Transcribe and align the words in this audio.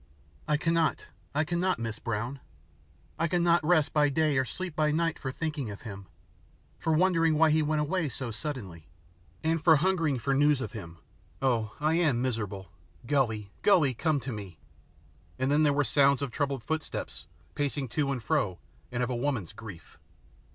"I 0.47 0.57
cannot, 0.57 1.09
I 1.35 1.43
cannot, 1.43 1.77
Mrs. 1.77 2.03
Brown. 2.03 2.39
I 3.19 3.27
cannot 3.27 3.63
rest 3.63 3.93
by 3.93 4.09
day 4.09 4.35
or 4.39 4.45
sleep 4.45 4.75
by 4.75 4.89
night 4.89 5.19
for 5.19 5.31
thinking 5.31 5.69
of 5.69 5.81
him; 5.83 6.07
for 6.79 6.91
wondering 6.91 7.35
why 7.37 7.51
he 7.51 7.61
went 7.61 7.81
away 7.81 8.09
so 8.09 8.31
suddenly, 8.31 8.87
and 9.43 9.63
for 9.63 9.75
hungering 9.75 10.17
for 10.17 10.33
news 10.33 10.59
of 10.59 10.71
him. 10.71 10.97
Oh, 11.39 11.75
I 11.79 11.93
am 11.97 12.19
miserable. 12.19 12.69
Gully! 13.05 13.51
Gully! 13.61 13.93
Come 13.93 14.19
to 14.21 14.31
me," 14.31 14.57
and 15.37 15.51
then 15.51 15.61
there 15.61 15.71
were 15.71 15.83
sounds 15.83 16.23
of 16.23 16.31
troubled 16.31 16.63
footsteps 16.63 17.27
pacing 17.53 17.87
to 17.89 18.11
and 18.11 18.23
fro 18.23 18.57
and 18.91 19.03
of 19.03 19.09
a 19.11 19.15
woman's 19.15 19.53
grief. 19.53 19.99